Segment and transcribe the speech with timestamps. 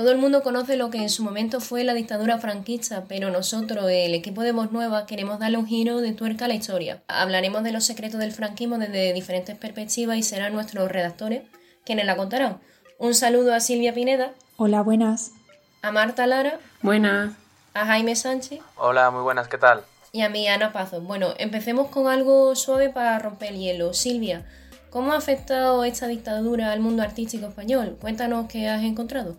[0.00, 3.84] Todo el mundo conoce lo que en su momento fue la dictadura franquista, pero nosotros,
[3.90, 7.02] el equipo de Voz Nueva, queremos darle un giro de tuerca a la historia.
[7.06, 11.42] Hablaremos de los secretos del franquismo desde diferentes perspectivas y serán nuestros redactores
[11.84, 12.60] quienes la contarán.
[12.96, 14.32] Un saludo a Silvia Pineda.
[14.56, 15.32] Hola, buenas.
[15.82, 16.58] A Marta Lara.
[16.80, 17.34] Buenas.
[17.74, 18.60] A Jaime Sánchez.
[18.76, 19.82] Hola, muy buenas, ¿qué tal?
[20.12, 21.02] Y a mí, Ana Pazo.
[21.02, 23.92] Bueno, empecemos con algo suave para romper el hielo.
[23.92, 24.46] Silvia,
[24.88, 27.98] ¿cómo ha afectado esta dictadura al mundo artístico español?
[28.00, 29.36] Cuéntanos qué has encontrado.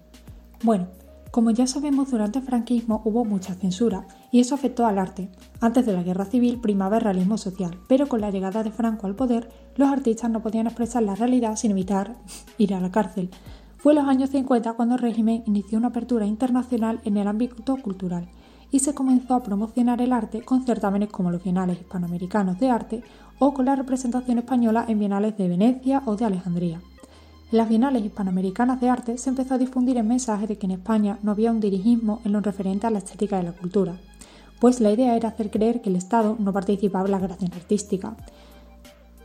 [0.63, 0.87] Bueno,
[1.31, 5.29] como ya sabemos, durante el franquismo hubo mucha censura y eso afectó al arte.
[5.59, 9.07] Antes de la guerra civil primaba el realismo social, pero con la llegada de Franco
[9.07, 12.15] al poder, los artistas no podían expresar la realidad sin evitar
[12.59, 13.31] ir a la cárcel.
[13.77, 17.77] Fue en los años 50 cuando el régimen inició una apertura internacional en el ámbito
[17.77, 18.29] cultural
[18.69, 23.03] y se comenzó a promocionar el arte con certámenes como los Bienales Hispanoamericanos de Arte
[23.39, 26.81] o con la representación española en Bienales de Venecia o de Alejandría.
[27.51, 31.19] Las Bienales Hispanoamericanas de Arte se empezó a difundir el mensaje de que en España
[31.21, 33.97] no había un dirigismo en lo referente a la estética de la cultura,
[34.61, 38.15] pues la idea era hacer creer que el Estado no participaba en la creación artística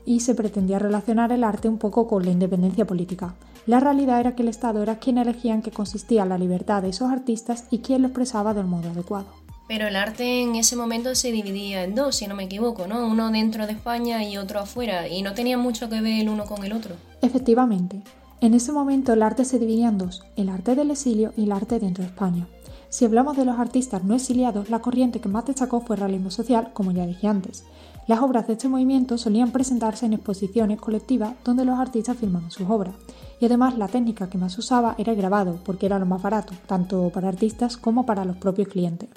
[0.04, 3.36] y se pretendía relacionar el arte un poco con la independencia política.
[3.64, 6.88] La realidad era que el Estado era quien elegía en qué consistía la libertad de
[6.88, 9.45] esos artistas y quien lo expresaba del modo adecuado.
[9.68, 13.06] Pero el arte en ese momento se dividía en dos, si no me equivoco, ¿no?
[13.06, 16.44] Uno dentro de España y otro afuera, y no tenía mucho que ver el uno
[16.44, 16.94] con el otro.
[17.20, 18.00] Efectivamente,
[18.40, 21.52] en ese momento el arte se dividía en dos, el arte del exilio y el
[21.52, 22.46] arte dentro de España.
[22.88, 26.30] Si hablamos de los artistas no exiliados, la corriente que más destacó fue el realismo
[26.30, 27.64] social, como ya dije antes.
[28.06, 32.70] Las obras de este movimiento solían presentarse en exposiciones colectivas donde los artistas firmaban sus
[32.70, 32.94] obras.
[33.40, 36.54] Y además la técnica que más usaba era el grabado, porque era lo más barato,
[36.66, 39.10] tanto para artistas como para los propios clientes.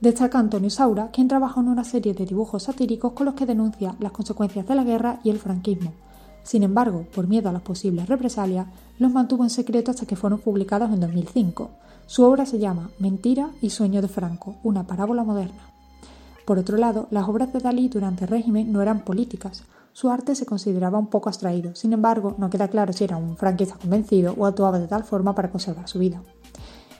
[0.00, 3.94] Destaca Antonio Saura, quien trabajó en una serie de dibujos satíricos con los que denuncia
[4.00, 5.92] las consecuencias de la guerra y el franquismo.
[6.42, 8.66] Sin embargo, por miedo a las posibles represalias,
[8.98, 11.70] los mantuvo en secreto hasta que fueron publicados en 2005.
[12.06, 15.70] Su obra se llama Mentira y Sueño de Franco, una parábola moderna.
[16.44, 19.62] Por otro lado, las obras de Dalí durante el régimen no eran políticas.
[19.94, 23.36] Su arte se consideraba un poco abstraído, sin embargo, no queda claro si era un
[23.36, 26.22] franquista convencido o actuaba de tal forma para conservar su vida.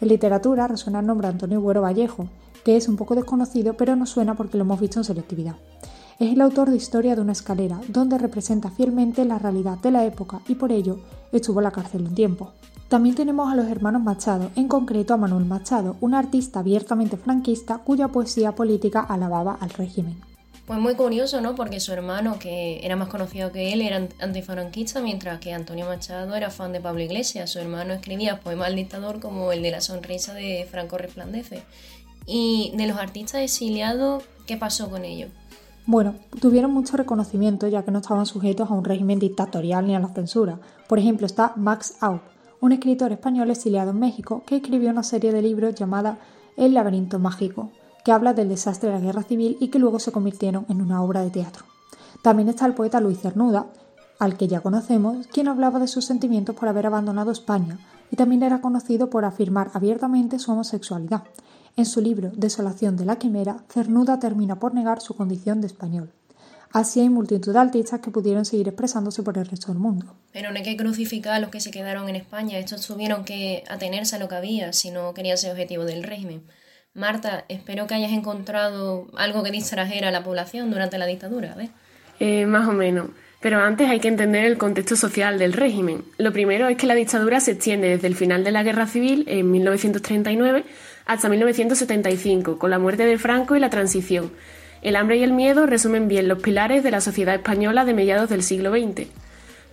[0.00, 2.28] En literatura resuena el nombre de Antonio Buero Vallejo,
[2.64, 5.56] que es un poco desconocido, pero no suena porque lo hemos visto en selectividad.
[6.18, 10.04] Es el autor de Historia de una escalera, donde representa fielmente la realidad de la
[10.04, 10.98] época y por ello
[11.32, 12.50] estuvo en la cárcel un tiempo.
[12.88, 17.78] También tenemos a los hermanos Machado, en concreto a Manuel Machado, un artista abiertamente franquista
[17.78, 20.31] cuya poesía política alababa al régimen.
[20.66, 21.56] Pues muy curioso, ¿no?
[21.56, 26.36] Porque su hermano, que era más conocido que él, era antifranquista, mientras que Antonio Machado
[26.36, 27.50] era fan de Pablo Iglesias.
[27.50, 31.64] Su hermano escribía poemas al dictador como el de la sonrisa de Franco Resplandece.
[32.26, 35.30] Y de los artistas exiliados, ¿qué pasó con ellos?
[35.84, 40.00] Bueno, tuvieron mucho reconocimiento ya que no estaban sujetos a un régimen dictatorial ni a
[40.00, 40.60] la censura.
[40.86, 42.22] Por ejemplo, está Max Aup,
[42.60, 46.18] un escritor español exiliado en México que escribió una serie de libros llamada
[46.56, 47.72] El laberinto mágico,
[48.04, 51.02] que habla del desastre de la guerra civil y que luego se convirtieron en una
[51.02, 51.64] obra de teatro.
[52.22, 53.66] También está el poeta Luis Cernuda,
[54.18, 57.78] al que ya conocemos, quien hablaba de sus sentimientos por haber abandonado España
[58.10, 61.24] y también era conocido por afirmar abiertamente su homosexualidad.
[61.76, 66.12] En su libro Desolación de la Quimera, Cernuda termina por negar su condición de español.
[66.72, 70.14] Así hay multitud de artistas que pudieron seguir expresándose por el resto del mundo.
[70.32, 72.58] Pero no hay que crucificar a los que se quedaron en España.
[72.58, 76.42] Estos tuvieron que atenerse a lo que había si no querían ser objetivo del régimen.
[76.94, 81.56] Marta, espero que hayas encontrado algo que distrajera a la población durante la dictadura.
[82.20, 83.08] Eh, más o menos.
[83.40, 86.04] Pero antes hay que entender el contexto social del régimen.
[86.18, 89.24] Lo primero es que la dictadura se extiende desde el final de la Guerra Civil,
[89.26, 90.64] en 1939,
[91.06, 94.30] hasta 1975, con la muerte de Franco y la transición
[94.82, 98.28] el hambre y el miedo resumen bien los pilares de la sociedad española de mediados
[98.28, 99.06] del siglo XX.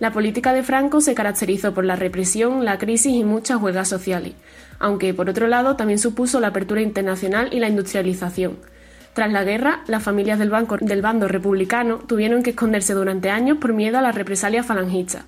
[0.00, 4.32] La política de Franco se caracterizó por la represión, la crisis y muchas huelgas sociales,
[4.78, 8.56] aunque por otro lado también supuso la apertura internacional y la industrialización.
[9.12, 10.50] Tras la guerra, las familias del,
[10.80, 15.24] del bando republicano tuvieron que esconderse durante años por miedo a las represalias falangistas.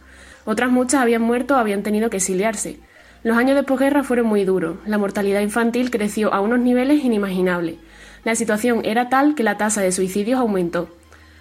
[0.47, 2.81] Otras muchas habían muerto o habían tenido que exiliarse.
[3.25, 4.79] Los años de posguerra fueron muy duros.
[4.87, 7.77] La mortalidad infantil creció a unos niveles inimaginables.
[8.25, 10.89] La situación era tal que la tasa de suicidios aumentó.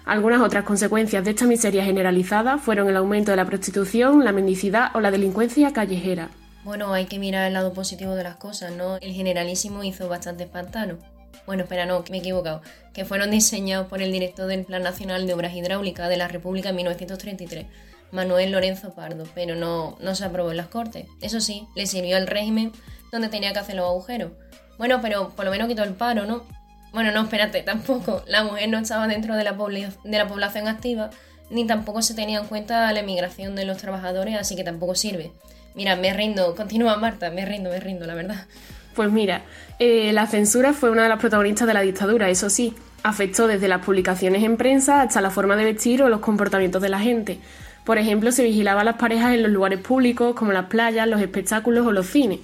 [0.04, 4.90] Algunas otras consecuencias de esta miseria generalizada fueron el aumento de la prostitución, la mendicidad
[4.94, 6.30] o la delincuencia callejera.
[6.64, 8.96] Bueno, hay que mirar el lado positivo de las cosas, ¿no?
[8.96, 10.98] El generalísimo hizo bastante espantano.
[11.46, 12.62] Bueno, espera, no, me he equivocado.
[12.92, 16.70] Que fueron diseñados por el director del Plan Nacional de Obras Hidráulicas de la República
[16.70, 17.66] en 1933,
[18.12, 21.06] Manuel Lorenzo Pardo, pero no, no se aprobó en las Cortes.
[21.20, 22.72] Eso sí, le sirvió al régimen
[23.10, 24.32] donde tenía que hacer los agujeros.
[24.78, 26.44] Bueno, pero por lo menos quitó el paro, ¿no?
[26.92, 28.22] Bueno, no, espérate, tampoco.
[28.26, 31.10] La mujer no estaba dentro de la, de la población activa,
[31.50, 35.32] ni tampoco se tenía en cuenta la emigración de los trabajadores, así que tampoco sirve.
[35.74, 36.54] Mira, me rindo.
[36.54, 38.46] Continúa, Marta, me rindo, me rindo, la verdad.
[38.94, 39.42] Pues mira,
[39.78, 43.66] eh, la censura fue una de las protagonistas de la dictadura, eso sí, afectó desde
[43.66, 47.38] las publicaciones en prensa hasta la forma de vestir o los comportamientos de la gente.
[47.84, 51.86] Por ejemplo, se vigilaba las parejas en los lugares públicos como las playas, los espectáculos
[51.86, 52.40] o los cines.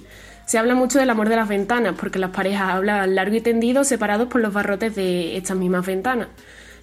[0.49, 3.83] Se habla mucho del amor de las ventanas, porque las parejas hablan largo y tendido
[3.83, 6.29] separados por los barrotes de estas mismas ventanas.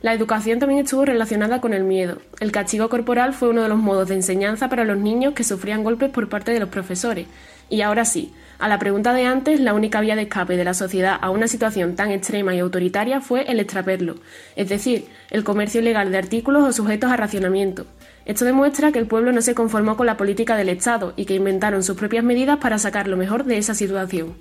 [0.03, 2.19] La educación también estuvo relacionada con el miedo.
[2.39, 5.83] El castigo corporal fue uno de los modos de enseñanza para los niños que sufrían
[5.83, 7.27] golpes por parte de los profesores.
[7.69, 10.73] Y ahora sí, a la pregunta de antes, la única vía de escape de la
[10.73, 14.17] sociedad a una situación tan extrema y autoritaria fue el extraperlo,
[14.56, 17.87] es decir, el comercio ilegal de artículos o sujetos a racionamiento.
[18.25, 21.35] Esto demuestra que el pueblo no se conformó con la política del Estado y que
[21.35, 24.35] inventaron sus propias medidas para sacar lo mejor de esa situación.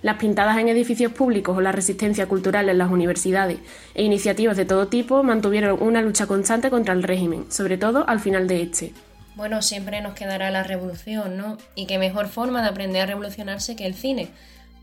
[0.00, 3.58] Las pintadas en edificios públicos o la resistencia cultural en las universidades
[3.94, 8.20] e iniciativas de todo tipo mantuvieron una lucha constante contra el régimen, sobre todo al
[8.20, 8.92] final de este.
[9.38, 11.58] Bueno, siempre nos quedará la revolución, ¿no?
[11.76, 14.34] Y qué mejor forma de aprender a revolucionarse que el cine.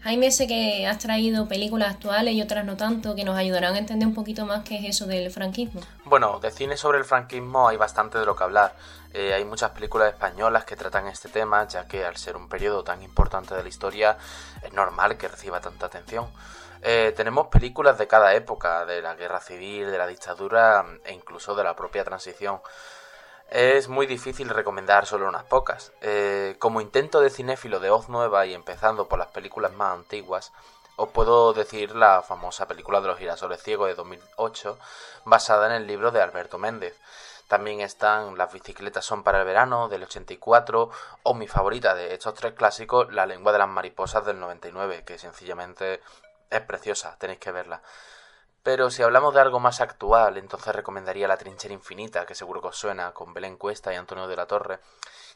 [0.02, 3.80] Jaime, sé que has traído películas actuales y otras no tanto que nos ayudarán a
[3.80, 5.82] entender un poquito más qué es eso del franquismo.
[6.06, 8.74] Bueno, de cine sobre el franquismo hay bastante de lo que hablar.
[9.14, 12.82] Eh, hay muchas películas españolas que tratan este tema, ya que al ser un periodo
[12.82, 14.18] tan importante de la historia
[14.64, 16.28] es normal que reciba tanta atención.
[16.82, 21.56] Eh, tenemos películas de cada época, de la guerra civil, de la dictadura e incluso
[21.56, 22.62] de la propia transición
[23.50, 25.92] es muy difícil recomendar solo unas pocas.
[26.02, 30.52] Eh, como intento de cinéfilo de Oz Nueva y empezando por las películas más antiguas,
[30.98, 34.78] os puedo decir la famosa película de los girasoles ciegos de 2008,
[35.26, 37.00] basada en el libro de Alberto Méndez.
[37.48, 40.90] También están Las bicicletas son para el verano del 84
[41.24, 45.20] o mi favorita de estos tres clásicos, La lengua de las mariposas del 99, que
[45.20, 46.02] sencillamente
[46.50, 47.82] es preciosa, tenéis que verla.
[48.66, 52.70] Pero si hablamos de algo más actual, entonces recomendaría La Trinchera Infinita, que seguro que
[52.70, 54.80] os suena, con Belén Cuesta y Antonio de la Torre,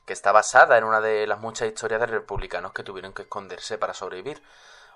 [0.03, 3.77] que está basada en una de las muchas historias de republicanos que tuvieron que esconderse
[3.77, 4.41] para sobrevivir.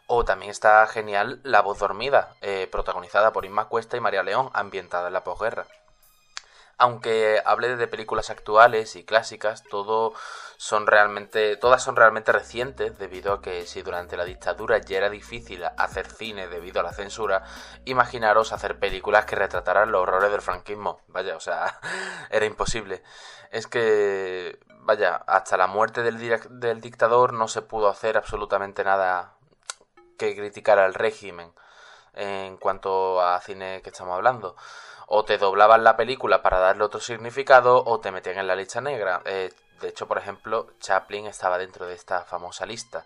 [0.08, 4.50] O también está genial La Voz Dormida, eh, protagonizada por Inma Cuesta y María León,
[4.54, 5.68] ambientada en la posguerra.
[6.78, 10.14] Aunque hable de películas actuales y clásicas, todo
[10.58, 15.10] son realmente, todas son realmente recientes, debido a que si durante la dictadura ya era
[15.10, 17.44] difícil hacer cine debido a la censura,
[17.86, 21.00] imaginaros hacer películas que retrataran los horrores del franquismo.
[21.08, 21.80] Vaya, o sea,
[22.30, 23.04] era imposible.
[23.52, 26.18] Es que, vaya, hasta la muerte del,
[26.60, 29.36] del dictador no se pudo hacer absolutamente nada
[30.18, 31.54] que criticara al régimen
[32.16, 34.56] en cuanto a cine que estamos hablando
[35.08, 38.82] o te doblaban la película para darle otro significado o te metían en la lista
[38.82, 39.22] negra.
[39.26, 39.52] Eh,
[39.82, 43.06] de hecho, por ejemplo, Chaplin estaba dentro de esta famosa lista.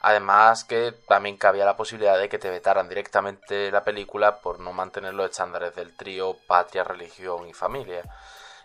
[0.00, 4.72] Además que también cabía la posibilidad de que te vetaran directamente la película por no
[4.72, 8.02] mantener los estándares del trío patria, religión y familia.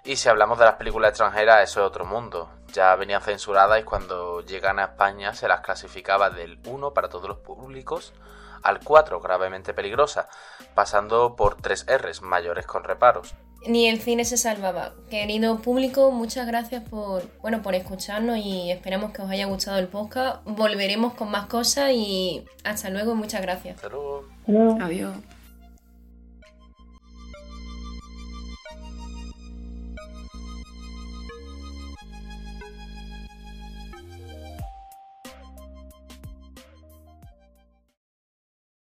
[0.09, 2.49] Y si hablamos de las películas extranjeras, eso es otro mundo.
[2.73, 7.29] Ya venían censuradas y cuando llegan a España se las clasificaba del 1 para todos
[7.29, 8.15] los públicos
[8.63, 10.27] al 4 gravemente peligrosa,
[10.73, 13.35] pasando por 3 Rs mayores con reparos.
[13.67, 14.93] Ni el cine se salvaba.
[15.11, 19.89] Querido público, muchas gracias por, bueno, por escucharnos y esperamos que os haya gustado el
[19.89, 20.41] podcast.
[20.43, 23.75] Volveremos con más cosas y hasta luego, muchas gracias.
[23.75, 24.25] Hasta luego.
[24.81, 25.13] Adiós.